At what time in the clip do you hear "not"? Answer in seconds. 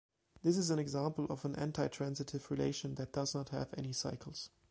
3.35-3.49